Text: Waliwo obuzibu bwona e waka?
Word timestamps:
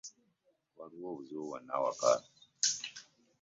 Waliwo 0.77 1.07
obuzibu 1.11 1.41
bwona 1.47 1.73
e 1.77 1.81
waka? 1.83 2.11